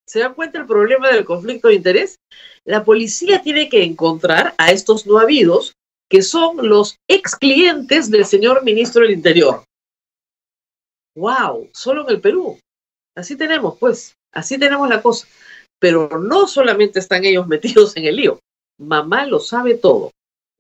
¿Se 0.07 0.21
dan 0.21 0.35
cuenta 0.35 0.59
el 0.59 0.67
problema 0.67 1.11
del 1.11 1.25
conflicto 1.25 1.69
de 1.69 1.75
interés? 1.75 2.17
La 2.65 2.85
policía 2.85 3.43
tiene 3.43 3.69
que 3.69 3.83
encontrar 3.83 4.55
a 4.59 4.73
estos 4.73 5.07
no 5.07 5.19
habidos, 5.19 5.75
que 6.13 6.21
son 6.21 6.69
los 6.69 6.99
ex 7.09 7.35
clientes 7.37 8.11
del 8.11 8.27
señor 8.27 8.63
ministro 8.65 9.01
del 9.01 9.13
Interior. 9.13 9.65
¡Wow! 11.17 11.71
Solo 11.73 12.03
en 12.03 12.11
el 12.11 12.21
Perú. 12.21 12.59
Así 13.17 13.35
tenemos, 13.35 13.79
pues, 13.79 14.15
así 14.31 14.59
tenemos 14.59 14.91
la 14.91 15.01
cosa. 15.01 15.27
Pero 15.81 16.11
no 16.19 16.47
solamente 16.47 16.99
están 16.99 17.25
ellos 17.25 17.47
metidos 17.49 17.97
en 17.97 18.05
el 18.05 18.17
lío, 18.17 18.39
mamá 18.79 19.25
lo 19.25 19.41
sabe 19.41 19.77
todo. 19.77 20.11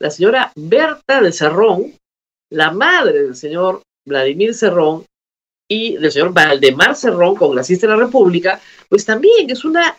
La 0.00 0.10
señora 0.10 0.52
Berta 0.56 1.20
de 1.20 1.32
Cerrón, 1.32 1.98
la 2.50 2.70
madre 2.70 3.22
del 3.22 3.36
señor 3.36 3.82
Vladimir 4.06 4.54
Cerrón 4.54 5.04
y 5.68 5.98
del 5.98 6.12
señor 6.12 6.32
Valdemar 6.32 6.96
Cerrón, 6.96 7.36
congresista 7.36 7.86
de 7.86 7.92
la 7.92 8.04
República, 8.06 8.58
pues 8.88 9.04
también 9.04 9.50
es 9.50 9.66
una 9.66 9.98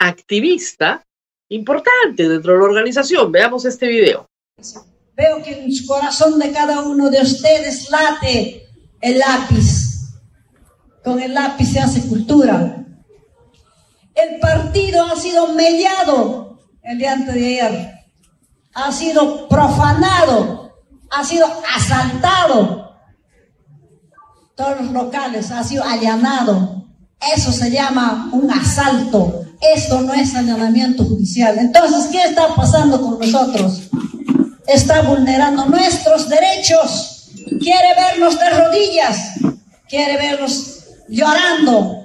activista 0.00 1.04
importante 1.50 2.26
dentro 2.26 2.54
de 2.54 2.58
la 2.58 2.64
organización. 2.64 3.30
Veamos 3.30 3.66
este 3.66 3.86
video. 3.86 4.27
Veo 5.16 5.42
que 5.42 5.58
en 5.58 5.64
el 5.70 5.86
corazón 5.86 6.38
de 6.38 6.52
cada 6.52 6.80
uno 6.82 7.10
de 7.10 7.20
ustedes 7.20 7.90
late 7.90 8.68
el 9.00 9.18
lápiz. 9.18 10.12
Con 11.04 11.20
el 11.20 11.34
lápiz 11.34 11.72
se 11.72 11.80
hace 11.80 12.02
cultura. 12.02 12.84
El 14.14 14.40
partido 14.40 15.04
ha 15.04 15.16
sido 15.16 15.52
mediado 15.54 16.58
el 16.82 16.98
día 16.98 17.12
antes 17.12 17.34
de 17.34 17.60
ayer, 17.60 17.94
ha 18.74 18.90
sido 18.90 19.46
profanado, 19.46 20.72
ha 21.10 21.22
sido 21.22 21.46
asaltado. 21.74 22.96
Todos 24.56 24.80
los 24.80 24.92
locales 24.92 25.50
ha 25.50 25.62
sido 25.62 25.84
allanado. 25.84 26.86
Eso 27.36 27.52
se 27.52 27.70
llama 27.70 28.30
un 28.32 28.50
asalto. 28.50 29.44
Esto 29.60 30.00
no 30.00 30.14
es 30.14 30.34
allanamiento 30.34 31.04
judicial. 31.04 31.58
Entonces, 31.58 32.06
¿qué 32.10 32.22
está 32.22 32.54
pasando 32.54 33.00
con 33.00 33.18
nosotros? 33.18 33.88
Está 34.68 35.00
vulnerando 35.02 35.64
nuestros 35.64 36.28
derechos. 36.28 37.30
Quiere 37.58 37.94
vernos 37.96 38.38
de 38.38 38.50
rodillas. 38.50 39.32
Quiere 39.88 40.16
vernos 40.18 40.84
llorando. 41.08 42.02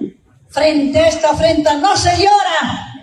Frente 0.48 0.98
a 0.98 1.08
esta 1.08 1.30
afrenta 1.30 1.74
no 1.74 1.96
se 1.96 2.16
llora 2.16 2.94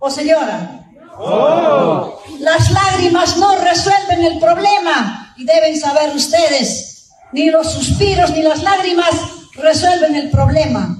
¿O 0.00 0.10
señora? 0.10 0.86
Oh. 1.18 2.22
Las 2.40 2.70
lágrimas 2.70 3.36
no 3.36 3.54
resuelven 3.56 4.24
el 4.24 4.38
problema 4.38 5.34
y 5.36 5.44
deben 5.44 5.78
saber 5.78 6.16
ustedes, 6.16 7.10
ni 7.32 7.50
los 7.50 7.70
suspiros 7.70 8.30
ni 8.30 8.42
las 8.42 8.62
lágrimas 8.62 9.10
resuelven 9.52 10.16
el 10.16 10.30
problema. 10.30 10.96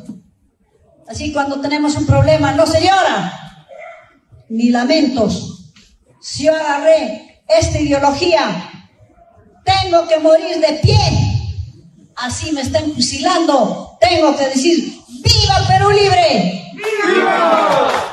Así 1.08 1.32
cuando 1.32 1.60
tenemos 1.60 1.96
un 1.96 2.06
problema 2.06 2.52
no 2.52 2.66
se 2.66 2.82
llora, 2.82 3.66
ni 4.50 4.68
lamentos. 4.68 5.72
Si 6.20 6.44
yo 6.44 6.54
agarré 6.54 7.29
esta 7.50 7.78
ideología, 7.78 8.70
tengo 9.64 10.06
que 10.08 10.18
morir 10.18 10.58
de 10.58 10.72
pie. 10.82 10.98
Así 12.16 12.52
me 12.52 12.62
estén 12.62 12.94
fusilando, 12.94 13.96
tengo 14.00 14.36
que 14.36 14.46
decir, 14.48 15.00
¡Viva 15.08 15.66
Perú 15.68 15.90
Libre! 15.90 16.64
¡Viva! 16.74 18.10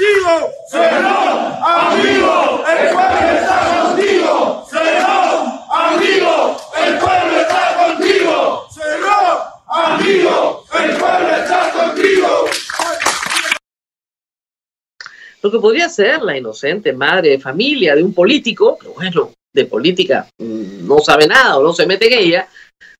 contigo. 0.00 0.50
Señor, 0.68 1.58
amigo, 1.62 2.64
el 2.66 2.88
pueblo 2.88 3.30
está 3.38 3.58
contigo. 3.76 4.66
Señor, 4.70 5.50
amigo, 5.70 6.56
el 6.76 6.98
pueblo 6.98 7.40
está 7.40 7.76
contigo. 7.76 8.66
Señor, 8.70 9.42
amigo, 9.68 10.64
el 10.72 10.96
pueblo 10.96 11.36
está 11.36 11.70
contigo. 11.70 12.50
Lo 15.42 15.50
que 15.50 15.58
podría 15.58 15.88
ser 15.88 16.22
la 16.22 16.36
inocente 16.36 16.92
madre 16.92 17.30
de 17.30 17.40
familia 17.40 17.94
de 17.94 18.02
un 18.02 18.12
político, 18.12 18.76
pero 18.78 18.92
bueno, 18.92 19.32
de 19.52 19.64
política 19.64 20.28
mm, 20.38 20.86
no 20.86 20.98
sabe 21.00 21.26
nada 21.26 21.58
o 21.58 21.62
no 21.62 21.72
se 21.72 21.86
mete 21.86 22.06
en 22.06 22.18
ella, 22.18 22.48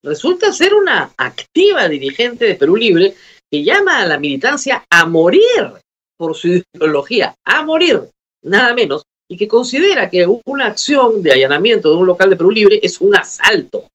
resulta 0.02 0.52
ser 0.52 0.75
una 0.75 1.12
activa 1.16 1.88
dirigente 1.88 2.47
de 2.47 2.54
Perú 2.54 2.76
Libre 2.76 3.14
que 3.50 3.62
llama 3.62 4.00
a 4.00 4.06
la 4.06 4.18
militancia 4.18 4.85
a 4.90 5.06
morir 5.06 5.73
por 6.16 6.37
su 6.37 6.62
ideología 6.75 7.35
a 7.44 7.62
morir, 7.62 8.09
nada 8.44 8.75
menos, 8.75 9.02
y 9.30 9.37
que 9.37 9.49
considera 9.49 10.11
que 10.11 10.26
una 10.44 10.66
acción 10.66 11.23
de 11.23 11.32
allanamiento 11.32 11.90
de 11.90 11.97
un 11.97 12.06
local 12.06 12.30
de 12.30 12.37
Perú 12.37 12.50
Libre 12.50 12.80
es 12.82 13.00
un 13.00 13.16
asalto. 13.16 13.88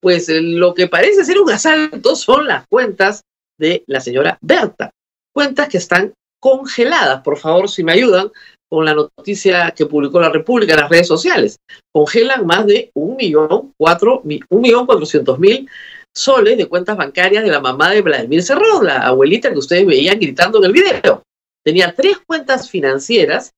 Pues 0.00 0.28
eh, 0.28 0.40
lo 0.40 0.72
que 0.74 0.86
parece 0.86 1.24
ser 1.24 1.38
un 1.38 1.50
asalto 1.50 2.16
son 2.16 2.46
las 2.46 2.66
cuentas 2.68 3.22
de 3.58 3.84
la 3.86 4.00
señora 4.00 4.38
Berta, 4.40 4.90
cuentas 5.34 5.68
que 5.68 5.78
están 5.78 6.12
congeladas. 6.40 7.22
Por 7.22 7.38
favor, 7.38 7.68
si 7.68 7.84
me 7.84 7.92
ayudan 7.92 8.30
con 8.70 8.84
la 8.84 8.94
noticia 8.94 9.72
que 9.72 9.86
publicó 9.86 10.20
la 10.20 10.28
República 10.28 10.74
en 10.74 10.80
las 10.80 10.90
redes 10.90 11.08
sociales. 11.08 11.58
Congelan 11.92 12.46
más 12.46 12.66
de 12.66 12.90
un 12.94 13.16
millón, 13.16 13.72
cuatro, 13.76 14.22
un 14.24 14.60
millón 14.60 14.86
cuatrocientos 14.86 15.38
mil 15.38 15.68
soles 16.16 16.56
de 16.56 16.66
cuentas 16.66 16.96
bancarias 16.96 17.44
de 17.44 17.50
la 17.50 17.60
mamá 17.60 17.90
de 17.90 18.02
Vladimir 18.02 18.42
Cerrón, 18.42 18.84
la 18.84 18.98
abuelita 19.06 19.52
que 19.52 19.58
ustedes 19.58 19.86
veían 19.86 20.18
gritando 20.18 20.58
en 20.58 20.64
el 20.64 20.72
video 20.72 21.22
tenía 21.64 21.94
tres 21.94 22.18
cuentas 22.26 22.70
financieras 22.70 23.52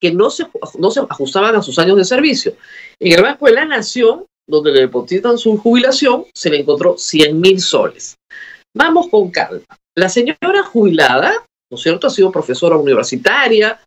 que 0.00 0.12
no 0.12 0.30
se, 0.30 0.46
no 0.78 0.90
se 0.90 1.00
ajustaban 1.00 1.56
a 1.56 1.62
sus 1.62 1.78
años 1.78 1.96
de 1.96 2.04
servicio. 2.04 2.54
En 3.00 3.12
el 3.12 3.22
Banco 3.22 3.46
de 3.46 3.52
la 3.52 3.64
Nación, 3.64 4.26
donde 4.48 4.72
le 4.72 4.80
depositan 4.80 5.38
su 5.38 5.56
jubilación, 5.56 6.26
se 6.34 6.50
le 6.50 6.60
encontró 6.60 6.98
100 6.98 7.40
mil 7.40 7.60
soles. 7.60 8.16
Vamos 8.74 9.08
con 9.08 9.30
calma. 9.30 9.64
La 9.96 10.08
señora 10.10 10.62
jubilada, 10.64 11.46
¿no 11.70 11.76
es 11.76 11.82
cierto?, 11.82 12.06
ha 12.06 12.10
sido 12.10 12.32
profesora 12.32 12.76
universitaria, 12.76 13.80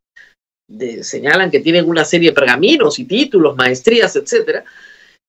señalan 1.01 1.49
que 1.49 1.59
tienen 1.59 1.89
una 1.89 2.05
serie 2.05 2.29
de 2.29 2.35
pergaminos 2.35 2.99
y 2.99 3.05
títulos, 3.05 3.55
maestrías, 3.55 4.15
etcétera, 4.15 4.63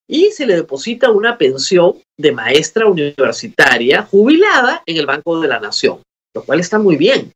y 0.09 0.33
se 0.33 0.45
le 0.45 0.57
deposita 0.57 1.11
una 1.11 1.39
pensión 1.39 2.03
de 2.19 2.33
maestra 2.33 2.87
universitaria 2.87 4.03
jubilada 4.03 4.83
en 4.85 4.97
el 4.97 5.07
Banco 5.07 5.41
de 5.41 5.49
la 5.49 5.61
Nación, 5.61 6.03
lo 6.35 6.45
cual 6.45 6.61
está 6.61 6.79
muy 6.79 6.97
bien. 6.97 7.33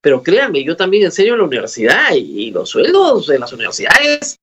Pero 0.00 0.22
créanme, 0.22 0.62
yo 0.62 0.76
también 0.76 1.04
enseño 1.04 1.32
en 1.32 1.40
la 1.40 1.46
universidad 1.46 2.14
y, 2.14 2.50
los 2.50 2.70
sueldos 2.70 3.26
de 3.26 3.38
las 3.38 3.52
universidades 3.52 4.36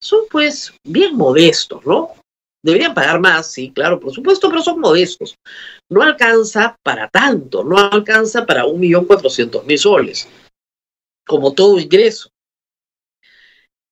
son 0.00 0.20
pues 0.30 0.72
bien 0.84 1.16
modestos, 1.16 1.84
¿no? 1.84 2.14
Deberían 2.66 2.94
pagar 2.94 3.20
más, 3.20 3.52
sí, 3.52 3.70
claro, 3.70 4.00
por 4.00 4.12
supuesto, 4.12 4.48
pero 4.48 4.60
son 4.60 4.80
modestos. 4.80 5.36
No 5.88 6.02
alcanza 6.02 6.76
para 6.82 7.08
tanto, 7.08 7.62
no 7.62 7.78
alcanza 7.78 8.44
para 8.44 8.66
un 8.66 8.80
millón 8.80 9.04
cuatrocientos 9.04 9.64
mil 9.64 9.78
soles, 9.78 10.28
como 11.24 11.54
todo 11.54 11.78
ingreso. 11.78 12.28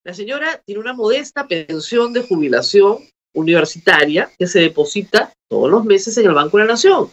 La 0.04 0.12
señora 0.12 0.60
tiene 0.66 0.80
una 0.80 0.92
modesta 0.92 1.46
pensión 1.46 2.12
de 2.12 2.26
jubilación 2.26 2.98
universitaria 3.32 4.28
que 4.36 4.48
se 4.48 4.62
deposita 4.62 5.32
todos 5.48 5.70
los 5.70 5.84
meses 5.84 6.18
en 6.18 6.26
el 6.26 6.34
Banco 6.34 6.58
de 6.58 6.64
la 6.64 6.72
Nación. 6.72 7.12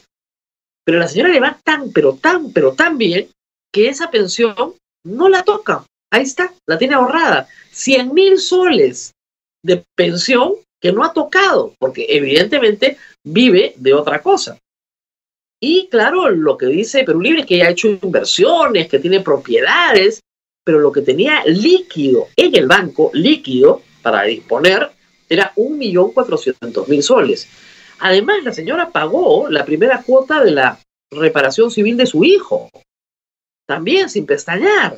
Pero 0.83 0.97
la 0.97 1.07
señora 1.07 1.29
le 1.29 1.39
va 1.39 1.59
tan, 1.63 1.91
pero 1.91 2.15
tan, 2.15 2.51
pero 2.53 2.73
tan 2.73 2.97
bien 2.97 3.29
que 3.71 3.87
esa 3.87 4.09
pensión 4.09 4.73
no 5.05 5.29
la 5.29 5.43
toca. 5.43 5.85
Ahí 6.11 6.23
está, 6.23 6.55
la 6.67 6.79
tiene 6.79 6.95
ahorrada. 6.95 7.47
100 7.69 8.15
mil 8.15 8.39
soles 8.39 9.13
de 9.63 9.85
pensión 9.95 10.55
que 10.81 10.91
no 10.91 11.03
ha 11.03 11.13
tocado, 11.13 11.75
porque 11.79 12.07
evidentemente 12.09 12.97
vive 13.23 13.73
de 13.77 13.93
otra 13.93 14.21
cosa. 14.21 14.57
Y 15.61 15.87
claro, 15.89 16.29
lo 16.29 16.57
que 16.57 16.65
dice 16.65 17.03
Perú 17.03 17.21
Libre 17.21 17.41
es 17.41 17.45
que 17.45 17.55
ella 17.55 17.67
ha 17.67 17.71
hecho 17.71 17.87
inversiones, 17.87 18.89
que 18.89 18.97
tiene 18.97 19.19
propiedades, 19.19 20.19
pero 20.65 20.79
lo 20.79 20.91
que 20.91 21.01
tenía 21.01 21.43
líquido 21.45 22.27
en 22.35 22.55
el 22.55 22.67
banco, 22.67 23.11
líquido 23.13 23.83
para 24.01 24.23
disponer, 24.23 24.89
era 25.29 25.53
1.400.000 25.55 27.01
soles. 27.01 27.47
Además, 27.99 28.43
la 28.43 28.51
señora 28.51 28.89
pagó 28.89 29.47
la 29.49 29.63
primera 29.63 30.01
cuota 30.01 30.43
de 30.43 30.51
la 30.51 30.79
reparación 31.11 31.69
civil 31.69 31.95
de 31.95 32.07
su 32.07 32.23
hijo, 32.23 32.69
también 33.67 34.09
sin 34.09 34.25
pestañear. 34.25 34.97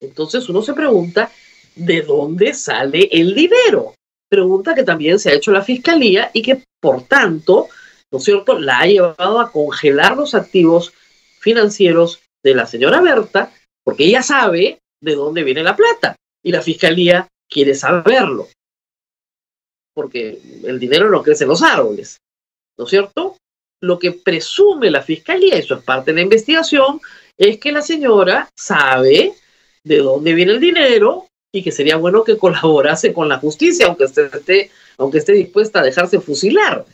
Entonces 0.00 0.48
uno 0.48 0.62
se 0.62 0.72
pregunta, 0.72 1.30
¿de 1.76 2.00
dónde 2.00 2.54
sale 2.54 3.08
el 3.12 3.34
dinero? 3.34 3.94
Pregunta 4.32 4.74
que 4.74 4.82
también 4.82 5.18
se 5.18 5.28
ha 5.28 5.34
hecho 5.34 5.52
la 5.52 5.60
fiscalía 5.60 6.30
y 6.32 6.40
que, 6.40 6.64
por 6.80 7.02
tanto, 7.02 7.68
¿no 8.10 8.16
es 8.16 8.24
cierto?, 8.24 8.58
la 8.58 8.78
ha 8.78 8.86
llevado 8.86 9.38
a 9.38 9.52
congelar 9.52 10.16
los 10.16 10.34
activos 10.34 10.94
financieros 11.38 12.22
de 12.42 12.54
la 12.54 12.64
señora 12.64 13.02
Berta, 13.02 13.52
porque 13.84 14.04
ella 14.04 14.22
sabe 14.22 14.78
de 15.02 15.14
dónde 15.16 15.44
viene 15.44 15.62
la 15.62 15.76
plata 15.76 16.16
y 16.42 16.50
la 16.50 16.62
fiscalía 16.62 17.28
quiere 17.46 17.74
saberlo, 17.74 18.48
porque 19.94 20.40
el 20.64 20.80
dinero 20.80 21.10
no 21.10 21.22
crece 21.22 21.44
en 21.44 21.50
los 21.50 21.62
árboles, 21.62 22.16
¿no 22.78 22.86
es 22.86 22.90
cierto? 22.90 23.36
Lo 23.82 23.98
que 23.98 24.12
presume 24.12 24.90
la 24.90 25.02
fiscalía, 25.02 25.56
eso 25.56 25.74
es 25.74 25.84
parte 25.84 26.10
de 26.10 26.14
la 26.14 26.22
investigación, 26.22 27.02
es 27.36 27.58
que 27.58 27.70
la 27.70 27.82
señora 27.82 28.48
sabe 28.58 29.34
de 29.84 29.98
dónde 29.98 30.32
viene 30.32 30.52
el 30.52 30.60
dinero 30.60 31.26
y 31.52 31.62
que 31.62 31.70
sería 31.70 31.96
bueno 31.96 32.24
que 32.24 32.38
colaborase 32.38 33.12
con 33.12 33.28
la 33.28 33.38
justicia, 33.38 33.86
aunque 33.86 34.04
esté, 34.04 34.70
aunque 34.96 35.18
esté 35.18 35.32
dispuesta 35.32 35.80
a 35.80 35.84
dejarse 35.84 36.20
fusilar. 36.20 36.86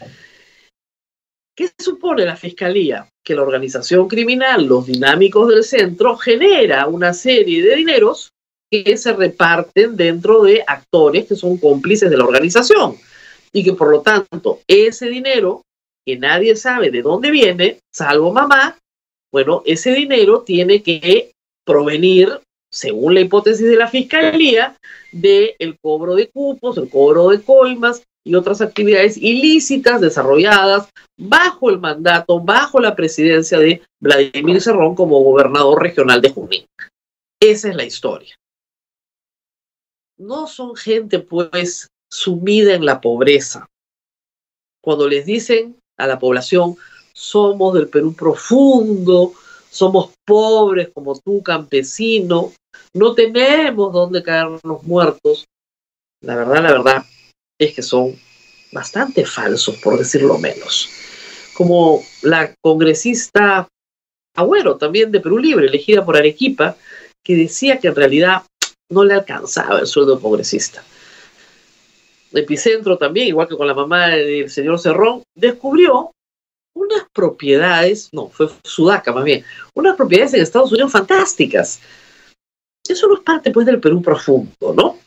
¿Qué 1.56 1.70
supone 1.78 2.24
la 2.24 2.36
Fiscalía? 2.36 3.08
Que 3.24 3.34
la 3.34 3.42
organización 3.42 4.08
criminal, 4.08 4.66
los 4.66 4.86
dinámicos 4.86 5.48
del 5.48 5.64
centro, 5.64 6.16
genera 6.16 6.86
una 6.86 7.12
serie 7.12 7.62
de 7.62 7.76
dineros 7.76 8.30
que 8.70 8.96
se 8.96 9.12
reparten 9.12 9.96
dentro 9.96 10.42
de 10.42 10.62
actores 10.66 11.26
que 11.26 11.36
son 11.36 11.56
cómplices 11.56 12.10
de 12.10 12.16
la 12.16 12.24
organización 12.24 12.96
y 13.52 13.64
que 13.64 13.72
por 13.72 13.90
lo 13.90 14.02
tanto 14.02 14.60
ese 14.66 15.08
dinero 15.08 15.62
que 16.06 16.16
nadie 16.16 16.54
sabe 16.54 16.90
de 16.90 17.02
dónde 17.02 17.30
viene, 17.30 17.80
salvo 17.92 18.32
mamá, 18.32 18.78
bueno, 19.32 19.62
ese 19.66 19.92
dinero 19.92 20.42
tiene 20.42 20.82
que 20.82 21.32
provenir, 21.64 22.40
según 22.70 23.14
la 23.14 23.20
hipótesis 23.20 23.68
de 23.68 23.76
la 23.76 23.88
Fiscalía, 23.88 24.76
del 25.12 25.54
el 25.58 25.78
cobro 25.78 26.14
de 26.14 26.28
cupos, 26.28 26.76
el 26.78 26.88
cobro 26.88 27.28
de 27.28 27.42
coimas, 27.42 28.02
y 28.28 28.34
otras 28.34 28.60
actividades 28.60 29.16
ilícitas 29.16 30.02
desarrolladas 30.02 30.90
bajo 31.16 31.70
el 31.70 31.78
mandato, 31.78 32.38
bajo 32.38 32.78
la 32.78 32.94
presidencia 32.94 33.58
de 33.58 33.80
Vladimir 34.00 34.60
Cerrón 34.60 34.94
como 34.94 35.22
gobernador 35.22 35.82
regional 35.82 36.20
de 36.20 36.30
Junín. 36.30 36.66
Esa 37.40 37.70
es 37.70 37.74
la 37.74 37.84
historia. 37.84 38.34
No 40.18 40.46
son 40.46 40.76
gente, 40.76 41.20
pues, 41.20 41.88
sumida 42.10 42.74
en 42.74 42.84
la 42.84 43.00
pobreza. 43.00 43.66
Cuando 44.82 45.08
les 45.08 45.24
dicen 45.24 45.78
a 45.96 46.06
la 46.06 46.18
población, 46.18 46.76
somos 47.14 47.72
del 47.72 47.88
Perú 47.88 48.14
profundo, 48.14 49.32
somos 49.70 50.12
pobres 50.26 50.90
como 50.92 51.18
tú, 51.18 51.42
campesino, 51.42 52.52
no 52.94 53.14
tenemos 53.14 53.92
dónde 53.92 54.22
caernos 54.22 54.82
muertos. 54.82 55.46
La 56.20 56.36
verdad, 56.36 56.62
la 56.62 56.72
verdad, 56.72 57.04
es 57.58 57.74
que 57.74 57.82
son 57.82 58.18
bastante 58.72 59.24
falsos, 59.24 59.76
por 59.76 59.98
decirlo 59.98 60.38
menos. 60.38 60.88
Como 61.54 62.02
la 62.22 62.54
congresista 62.62 63.68
Agüero, 64.36 64.76
también 64.76 65.10
de 65.10 65.20
Perú 65.20 65.38
Libre, 65.38 65.66
elegida 65.66 66.04
por 66.04 66.16
Arequipa, 66.16 66.76
que 67.24 67.34
decía 67.34 67.78
que 67.78 67.88
en 67.88 67.96
realidad 67.96 68.42
no 68.90 69.04
le 69.04 69.14
alcanzaba 69.14 69.80
el 69.80 69.86
sueldo 69.86 70.20
congresista. 70.20 70.82
Epicentro 72.32 72.98
también, 72.98 73.28
igual 73.28 73.48
que 73.48 73.56
con 73.56 73.66
la 73.66 73.74
mamá 73.74 74.08
del 74.08 74.50
señor 74.50 74.78
Cerrón, 74.78 75.22
descubrió 75.34 76.12
unas 76.74 77.04
propiedades, 77.12 78.10
no, 78.12 78.28
fue 78.28 78.48
Sudaca 78.62 79.12
más 79.12 79.24
bien, 79.24 79.44
unas 79.74 79.96
propiedades 79.96 80.34
en 80.34 80.42
Estados 80.42 80.70
Unidos 80.70 80.92
fantásticas. 80.92 81.80
Eso 82.90 83.08
no 83.08 83.14
es 83.14 83.20
parte 83.20 83.50
pues 83.50 83.66
del 83.66 83.80
Perú 83.80 84.02
profundo, 84.02 84.74
¿no? 84.74 84.98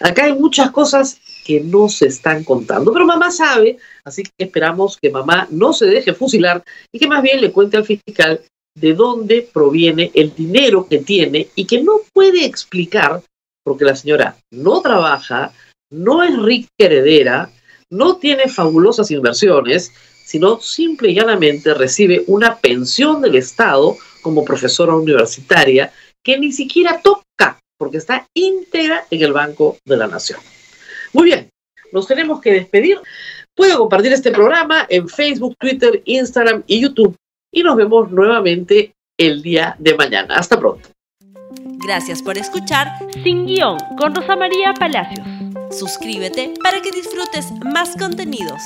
Acá 0.00 0.24
hay 0.24 0.32
muchas 0.32 0.70
cosas 0.70 1.20
que 1.44 1.60
no 1.60 1.88
se 1.88 2.06
están 2.06 2.42
contando. 2.44 2.92
Pero 2.92 3.06
mamá 3.06 3.30
sabe, 3.30 3.78
así 4.04 4.22
que 4.22 4.44
esperamos 4.44 4.98
que 5.00 5.10
mamá 5.10 5.46
no 5.50 5.72
se 5.72 5.86
deje 5.86 6.14
fusilar 6.14 6.62
y 6.92 6.98
que 6.98 7.06
más 7.06 7.22
bien 7.22 7.40
le 7.40 7.52
cuente 7.52 7.76
al 7.76 7.84
fiscal 7.84 8.40
de 8.74 8.94
dónde 8.94 9.48
proviene 9.52 10.10
el 10.14 10.34
dinero 10.34 10.86
que 10.88 10.98
tiene 10.98 11.48
y 11.54 11.66
que 11.66 11.82
no 11.82 12.00
puede 12.12 12.44
explicar 12.44 13.22
porque 13.62 13.84
la 13.84 13.96
señora 13.96 14.36
no 14.50 14.80
trabaja, 14.80 15.52
no 15.90 16.22
es 16.22 16.36
rica 16.40 16.68
heredera, 16.78 17.50
no 17.90 18.16
tiene 18.16 18.48
fabulosas 18.48 19.10
inversiones, 19.10 19.92
sino 20.24 20.60
simple 20.60 21.10
y 21.10 21.14
llanamente 21.14 21.74
recibe 21.74 22.24
una 22.26 22.56
pensión 22.56 23.20
del 23.20 23.34
Estado 23.34 23.96
como 24.22 24.44
profesora 24.44 24.94
universitaria 24.94 25.92
que 26.22 26.38
ni 26.38 26.52
siquiera 26.52 27.00
toca 27.02 27.22
porque 27.80 27.96
está 27.96 28.26
íntegra 28.34 29.06
en 29.10 29.22
el 29.22 29.32
Banco 29.32 29.78
de 29.86 29.96
la 29.96 30.06
Nación. 30.06 30.38
Muy 31.14 31.24
bien, 31.24 31.48
nos 31.92 32.06
tenemos 32.06 32.38
que 32.42 32.52
despedir. 32.52 33.00
Puedo 33.56 33.78
compartir 33.78 34.12
este 34.12 34.30
programa 34.30 34.86
en 34.90 35.08
Facebook, 35.08 35.56
Twitter, 35.58 36.02
Instagram 36.04 36.62
y 36.66 36.82
YouTube. 36.82 37.16
Y 37.50 37.62
nos 37.62 37.76
vemos 37.76 38.10
nuevamente 38.10 38.92
el 39.18 39.40
día 39.40 39.76
de 39.78 39.94
mañana. 39.94 40.36
Hasta 40.36 40.58
pronto. 40.58 40.90
Gracias 41.82 42.22
por 42.22 42.36
escuchar 42.36 42.86
Sin 43.24 43.46
Guión 43.46 43.78
con 43.98 44.14
Rosa 44.14 44.36
María 44.36 44.74
Palacios. 44.74 45.26
Suscríbete 45.70 46.52
para 46.62 46.82
que 46.82 46.90
disfrutes 46.90 47.50
más 47.64 47.96
contenidos. 47.96 48.60